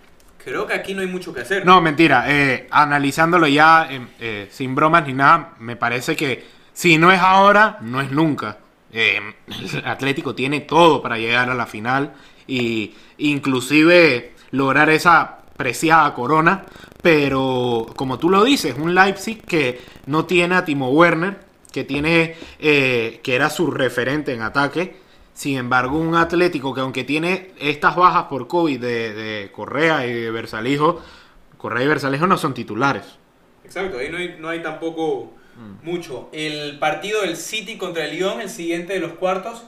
[0.43, 1.67] creo que aquí no hay mucho que hacer.
[1.67, 2.25] No, mentira.
[2.29, 7.21] eh, analizándolo ya eh, eh, sin bromas ni nada, me parece que si no es
[7.21, 8.59] ahora, no es nunca.
[8.95, 9.35] El
[9.85, 12.15] Atlético tiene todo para llegar a la final
[12.47, 16.65] y inclusive lograr esa preciada corona.
[17.03, 21.39] Pero como tú lo dices, un Leipzig que no tiene a Timo Werner,
[21.73, 24.97] que tiene eh, que era su referente en ataque.
[25.35, 30.13] Sin embargo, un Atlético que aunque tiene estas bajas por COVID de, de Correa y
[30.13, 31.03] de Versalijo,
[31.59, 33.19] Correa y Versalijo no son titulares.
[33.65, 35.33] Exacto, ahí no hay, no hay tampoco
[35.83, 36.29] mucho.
[36.33, 39.63] El partido del City contra el Lyon, el siguiente de los cuartos,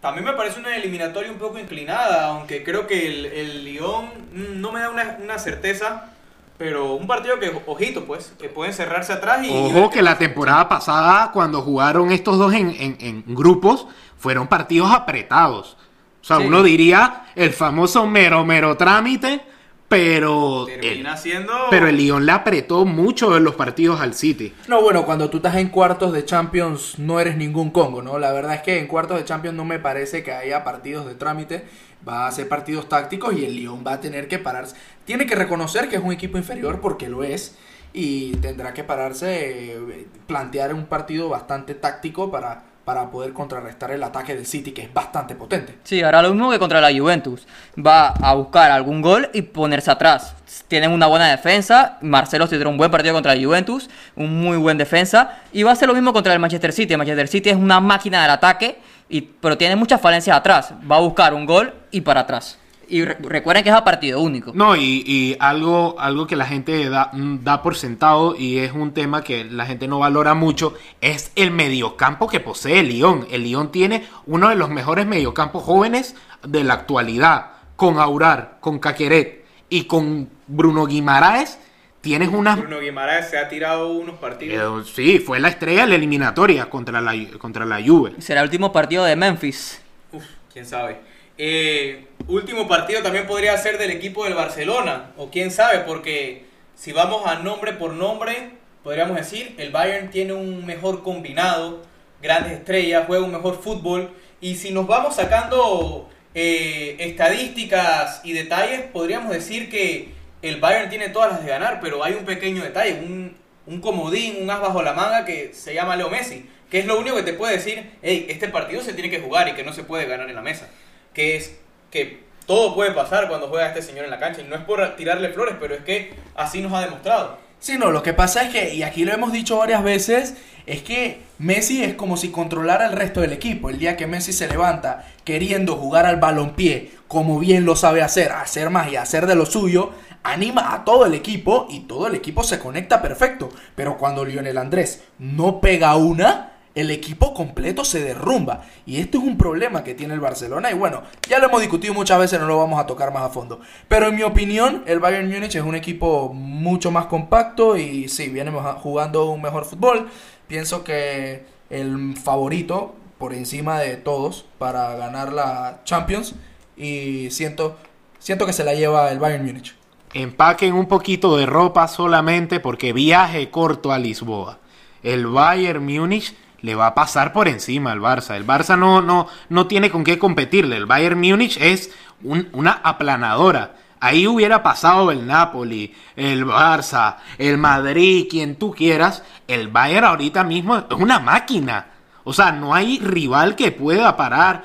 [0.00, 4.60] también me parece una eliminatoria un poco inclinada, aunque creo que el, el Lyon mm,
[4.60, 6.12] no me da una, una certeza,
[6.56, 9.50] pero un partido que, ojito, pues, que pueden cerrarse atrás y...
[9.50, 13.86] Ojo que la temporada pasada, cuando jugaron estos dos en, en- en grupos,
[14.18, 15.76] fueron partidos apretados.
[16.20, 16.44] O sea, Sí.
[16.46, 19.40] uno diría el famoso mero mero trámite,
[19.88, 21.54] pero Termina el, siendo...
[21.70, 24.52] pero el Lyon le apretó mucho en los partidos al City.
[24.68, 28.18] No, bueno, cuando tú estás en cuartos de Champions no eres ningún Congo, ¿no?
[28.18, 31.14] La verdad es que en cuartos de Champions no me parece que haya partidos de
[31.14, 31.64] trámite.
[32.06, 34.76] Va a ser partidos tácticos y el Lyon va a tener que pararse.
[35.04, 37.56] Tiene que reconocer que es un equipo inferior porque lo es.
[37.94, 44.02] Y tendrá que pararse, eh, plantear un partido bastante táctico para, para poder contrarrestar el
[44.02, 45.74] ataque del City, que es bastante potente.
[45.84, 47.46] Sí, hará lo mismo que contra la Juventus.
[47.76, 50.34] Va a buscar algún gol y ponerse atrás.
[50.68, 51.98] Tienen una buena defensa.
[52.00, 55.36] Marcelo se dio un buen partido contra la Juventus, un muy buen defensa.
[55.52, 56.94] Y va a hacer lo mismo contra el Manchester City.
[56.94, 58.78] El Manchester City es una máquina del ataque,
[59.10, 60.72] y, pero tiene muchas falencias atrás.
[60.90, 62.58] Va a buscar un gol y para atrás.
[62.88, 64.52] Y re- recuerden que es a partido único.
[64.54, 68.72] No, y, y algo, algo que la gente da, mm, da por sentado y es
[68.72, 73.26] un tema que la gente no valora mucho, es el mediocampo que posee el Lyon.
[73.30, 77.50] El Lyon tiene uno de los mejores mediocampos jóvenes de la actualidad.
[77.76, 81.60] Con Aurar, con Caqueret y con Bruno Guimaraes,
[82.00, 82.58] tienes unas...
[82.58, 84.88] Bruno Guimaraes se ha tirado unos partidos.
[84.88, 88.14] Eh, sí, fue la estrella de la eliminatoria contra la, contra la Juve.
[88.18, 89.80] Será el último partido de Memphis.
[90.10, 90.98] Uf, quién sabe.
[91.36, 96.92] Eh, último partido también podría ser del equipo del Barcelona, o quién sabe, porque si
[96.92, 98.50] vamos a nombre por nombre,
[98.84, 101.82] podríamos decir, el Bayern tiene un mejor combinado,
[102.22, 104.10] grandes estrellas, juega un mejor fútbol,
[104.40, 110.12] y si nos vamos sacando eh, estadísticas y detalles, podríamos decir que
[110.42, 113.36] el Bayern tiene todas las de ganar, pero hay un pequeño detalle, un,
[113.66, 116.98] un comodín, un as bajo la manga que se llama Leo Messi, que es lo
[116.98, 119.72] único que te puede decir, hey, este partido se tiene que jugar y que no
[119.72, 120.68] se puede ganar en la mesa.
[121.14, 121.58] Que es
[121.90, 124.40] que todo puede pasar cuando juega este señor en la cancha.
[124.40, 127.38] Y no es por tirarle flores, pero es que así nos ha demostrado.
[127.60, 130.82] Sí, no, lo que pasa es que, y aquí lo hemos dicho varias veces, es
[130.82, 133.68] que Messi es como si controlara el resto del equipo.
[133.68, 138.32] El día que Messi se levanta queriendo jugar al balompié, como bien lo sabe hacer,
[138.32, 142.14] hacer más y hacer de lo suyo, anima a todo el equipo y todo el
[142.14, 143.48] equipo se conecta perfecto.
[143.74, 148.62] Pero cuando Lionel Andrés no pega una, el equipo completo se derrumba.
[148.86, 150.70] Y esto es un problema que tiene el Barcelona.
[150.70, 153.30] Y bueno, ya lo hemos discutido muchas veces, no lo vamos a tocar más a
[153.30, 153.60] fondo.
[153.88, 158.28] Pero en mi opinión, el Bayern Múnich es un equipo mucho más compacto y sí,
[158.28, 160.08] viene jugando un mejor fútbol.
[160.46, 166.36] Pienso que el favorito por encima de todos para ganar la Champions.
[166.76, 167.76] Y siento,
[168.20, 169.74] siento que se la lleva el Bayern Múnich.
[170.14, 174.60] Empaquen un poquito de ropa solamente porque viaje corto a Lisboa.
[175.02, 178.36] El Bayern Múnich le va a pasar por encima al Barça.
[178.36, 180.76] El Barça no, no, no tiene con qué competirle.
[180.76, 181.90] El Bayern Múnich es
[182.22, 183.76] una aplanadora.
[184.00, 189.24] Ahí hubiera pasado el Napoli, el Barça, el Madrid, quien tú quieras.
[189.46, 191.86] El Bayern ahorita mismo es una máquina.
[192.24, 194.64] O sea, no hay rival que pueda parar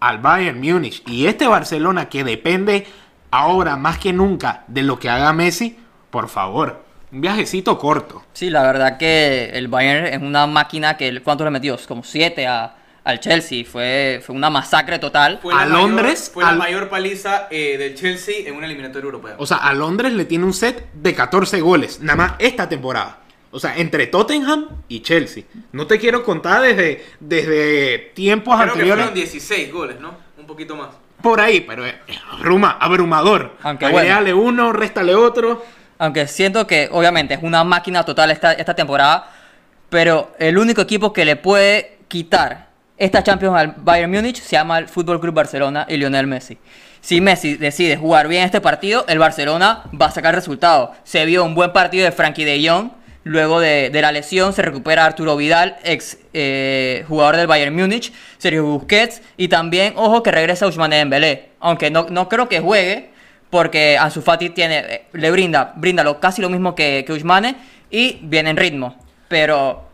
[0.00, 1.02] al Bayern Múnich.
[1.06, 2.86] Y este Barcelona que depende
[3.30, 5.78] ahora más que nunca de lo que haga Messi,
[6.10, 6.83] por favor,
[7.14, 8.24] un viajecito corto.
[8.32, 11.78] Sí, la verdad que el Bayern es una máquina que, ¿cuánto le metió?
[11.86, 13.64] Como siete al Chelsea.
[13.64, 15.38] Fue, fue una masacre total.
[15.40, 16.28] Fue a Londres.
[16.34, 19.36] fue la mayor paliza eh, del Chelsea en una eliminatoria europea.
[19.38, 23.20] O sea, a Londres le tiene un set de 14 goles, nada más esta temporada.
[23.52, 25.44] O sea, entre Tottenham y Chelsea.
[25.70, 29.04] No te quiero contar desde, desde tiempos Creo anteriores.
[29.04, 30.16] Que fueron 16 goles, ¿no?
[30.36, 30.88] Un poquito más.
[31.22, 31.94] Por ahí, pero es
[32.80, 33.56] abrumador.
[33.62, 35.62] Aunque Agregale uno, réstale otro.
[35.98, 39.30] Aunque siento que obviamente es una máquina total esta, esta temporada,
[39.88, 44.78] pero el único equipo que le puede quitar esta Champions al Bayern Múnich se llama
[44.78, 46.58] el Fútbol Club Barcelona y Lionel Messi.
[47.00, 50.92] Si Messi decide jugar bien este partido, el Barcelona va a sacar resultado.
[51.04, 52.90] Se vio un buen partido de Frankie de Jong.
[53.24, 58.64] Luego de, la lesión se recupera Arturo Vidal, ex eh, jugador del Bayern Múnich, Sergio
[58.64, 61.50] Busquets y también, ojo, que regresa Ousmane Dembélé.
[61.58, 63.10] Aunque no, no creo que juegue,
[63.54, 67.54] porque Ansu Fati tiene, eh, le brinda, brinda lo, casi lo mismo que, que Usmane
[67.88, 68.96] y viene en ritmo.
[69.28, 69.84] Pero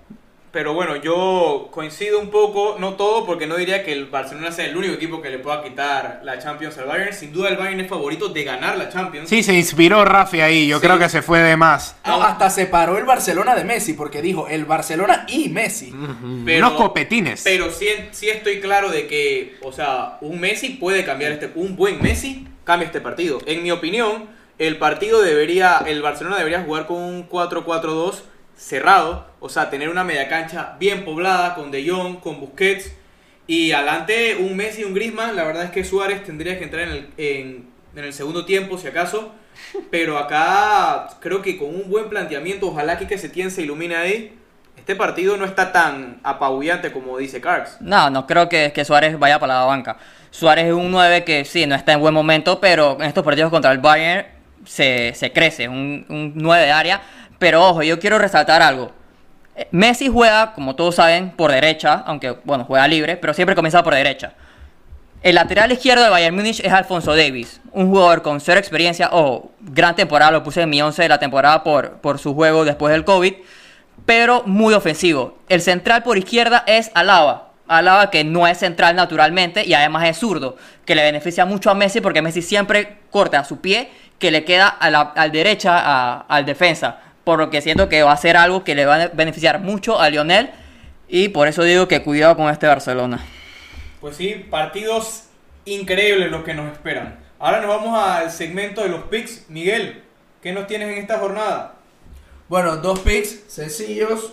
[0.53, 4.65] pero bueno, yo coincido un poco, no todo, porque no diría que el Barcelona sea
[4.65, 7.13] el único equipo que le pueda quitar la Champions al Bayern.
[7.13, 9.29] Sin duda el Bayern es favorito de ganar la Champions.
[9.29, 11.95] Sí, se inspiró Rafi ahí, yo creo que se fue de más.
[12.05, 15.93] No, hasta separó el Barcelona de Messi, porque dijo el Barcelona y Messi.
[15.93, 17.43] Unos copetines.
[17.45, 21.77] Pero sí, sí estoy claro de que, o sea, un Messi puede cambiar este, un
[21.77, 23.39] buen Messi cambia este partido.
[23.47, 28.23] En mi opinión, el partido debería, el Barcelona debería jugar con un 4-4-2
[28.57, 32.93] cerrado, o sea, tener una media cancha bien poblada con De Jong, con Busquets
[33.47, 35.35] y adelante un Messi y un Griezmann.
[35.35, 38.79] La verdad es que Suárez tendría que entrar en el, en, en el segundo tiempo,
[38.79, 39.33] si acaso.
[39.91, 44.39] Pero acá creo que con un buen planteamiento, ojalá que Setien se ilumine ahí.
[44.81, 47.77] Este partido no está tan apabullante como dice Carx.
[47.81, 49.99] No, no creo que, que Suárez vaya para la banca.
[50.31, 53.51] Suárez es un 9 que sí, no está en buen momento, pero en estos partidos
[53.51, 54.27] contra el Bayern
[54.65, 57.03] se, se crece, un, un 9 de área.
[57.39, 58.91] Pero ojo, yo quiero resaltar algo.
[59.55, 63.83] Eh, Messi juega, como todos saben, por derecha, aunque bueno, juega libre, pero siempre comienza
[63.83, 64.33] por derecha.
[65.23, 69.53] El lateral izquierdo de Bayern Múnich es Alfonso Davis, un jugador con cero experiencia, ojo,
[69.61, 72.91] gran temporada, lo puse en mi 11 de la temporada por, por su juego después
[72.93, 73.35] del COVID,
[74.07, 75.39] pero muy ofensivo.
[75.49, 80.19] El central por izquierda es Alaba, Alaba que no es central naturalmente y además es
[80.19, 84.33] zurdo, que le beneficia mucho a Messi porque Messi siempre corta a su pie que
[84.33, 86.99] le queda a la derecha al defensa.
[87.25, 90.01] Por lo que siento que va a ser algo que le va a beneficiar mucho
[90.01, 90.51] a Lionel
[91.09, 93.25] y por eso digo que cuidado con este Barcelona.
[94.01, 95.25] Pues sí, partidos
[95.65, 97.19] increíbles los que nos esperan.
[97.39, 99.49] Ahora nos vamos al segmento de los picks.
[99.49, 100.03] Miguel,
[100.43, 101.75] ¿qué nos tienes en esta jornada?
[102.51, 104.33] Bueno, dos picks sencillos.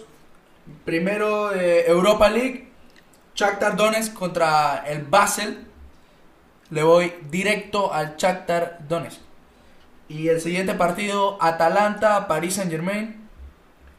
[0.86, 2.68] Primero de Europa League,
[3.36, 5.68] Shakhtar Donetsk contra el Basel.
[6.72, 9.20] Le voy directo al Shakhtar Donetsk.
[10.10, 13.30] Y el siguiente partido, Atalanta, Paris Saint Germain,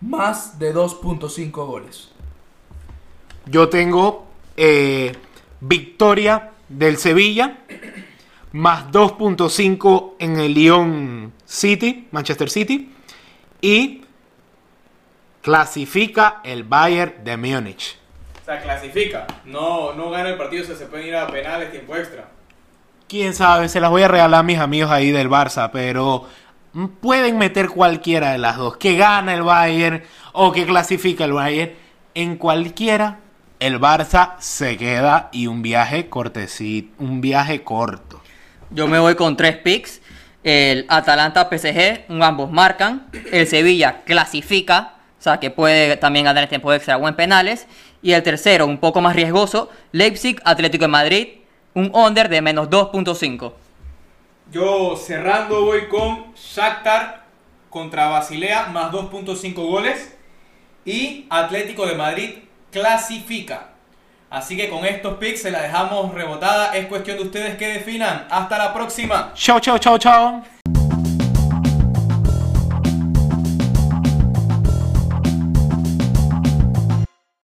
[0.01, 2.09] más de 2.5 goles.
[3.47, 4.27] Yo tengo
[4.57, 5.13] eh,
[5.61, 7.61] victoria del Sevilla,
[8.51, 12.93] más 2.5 en el Lyon City, Manchester City,
[13.61, 14.03] y
[15.43, 17.99] clasifica el Bayern de Múnich
[18.49, 19.27] sea, clasifica.
[19.45, 22.29] No, no gana el partido, se pueden ir a penales, tiempo extra.
[23.07, 26.27] Quién sabe, se las voy a regalar a mis amigos ahí del Barça, pero
[27.01, 28.77] pueden meter cualquiera de las dos.
[28.77, 31.73] Que gana el Bayern o que clasifica el Bayern.
[32.15, 33.21] En cualquiera,
[33.61, 38.23] el Barça se queda y un viaje cortecito, un viaje corto.
[38.71, 40.01] Yo me voy con tres picks.
[40.45, 43.09] El Atalanta PSG, ambos marcan.
[43.31, 47.67] El Sevilla clasifica, o sea que puede también ganar el tiempo extra o en penales.
[48.01, 51.29] Y el tercero, un poco más riesgoso, Leipzig, Atlético de Madrid,
[51.75, 53.53] un under de menos 2.5.
[54.53, 57.25] Yo cerrando voy con Shakhtar
[57.69, 60.17] contra Basilea más 2.5 goles
[60.85, 62.31] y Atlético de Madrid
[62.71, 63.69] clasifica.
[64.31, 66.75] Así que con estos picks se la dejamos rebotada.
[66.77, 68.27] Es cuestión de ustedes que definan.
[68.31, 69.33] Hasta la próxima.
[69.35, 70.58] Chao, chao, chao, chao.